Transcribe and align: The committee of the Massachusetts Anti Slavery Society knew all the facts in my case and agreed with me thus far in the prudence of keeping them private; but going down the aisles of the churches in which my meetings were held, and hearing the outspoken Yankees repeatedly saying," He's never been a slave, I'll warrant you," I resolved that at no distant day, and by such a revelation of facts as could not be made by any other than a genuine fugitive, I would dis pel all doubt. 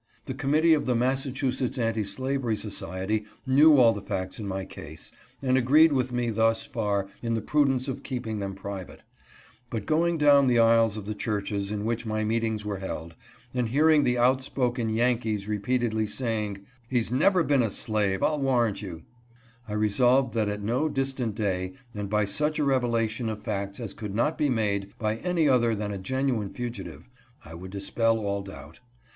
The 0.25 0.33
committee 0.33 0.73
of 0.73 0.87
the 0.87 0.95
Massachusetts 0.95 1.77
Anti 1.77 2.03
Slavery 2.05 2.55
Society 2.55 3.25
knew 3.45 3.77
all 3.77 3.93
the 3.93 4.01
facts 4.01 4.39
in 4.39 4.47
my 4.47 4.65
case 4.65 5.11
and 5.43 5.59
agreed 5.59 5.93
with 5.93 6.11
me 6.11 6.31
thus 6.31 6.65
far 6.65 7.07
in 7.21 7.35
the 7.35 7.39
prudence 7.41 7.87
of 7.87 8.01
keeping 8.01 8.39
them 8.39 8.55
private; 8.55 9.01
but 9.69 9.85
going 9.85 10.17
down 10.17 10.47
the 10.47 10.57
aisles 10.57 10.97
of 10.97 11.05
the 11.05 11.13
churches 11.13 11.71
in 11.71 11.85
which 11.85 12.07
my 12.07 12.23
meetings 12.23 12.65
were 12.65 12.79
held, 12.79 13.13
and 13.53 13.69
hearing 13.69 14.03
the 14.03 14.17
outspoken 14.17 14.89
Yankees 14.89 15.47
repeatedly 15.47 16.07
saying," 16.07 16.65
He's 16.89 17.11
never 17.11 17.43
been 17.43 17.61
a 17.61 17.69
slave, 17.69 18.23
I'll 18.23 18.41
warrant 18.41 18.81
you," 18.81 19.03
I 19.67 19.73
resolved 19.73 20.33
that 20.33 20.49
at 20.49 20.63
no 20.63 20.89
distant 20.89 21.35
day, 21.35 21.73
and 21.93 22.09
by 22.09 22.25
such 22.25 22.57
a 22.57 22.63
revelation 22.63 23.29
of 23.29 23.43
facts 23.43 23.79
as 23.79 23.93
could 23.93 24.15
not 24.15 24.35
be 24.35 24.49
made 24.49 24.97
by 24.97 25.17
any 25.17 25.47
other 25.47 25.75
than 25.75 25.91
a 25.91 25.99
genuine 25.99 26.49
fugitive, 26.51 27.07
I 27.45 27.53
would 27.53 27.69
dis 27.69 27.91
pel 27.91 28.17
all 28.17 28.41
doubt. 28.41 28.79